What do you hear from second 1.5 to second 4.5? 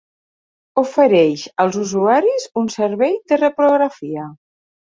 als usuaris un servei de reprografia.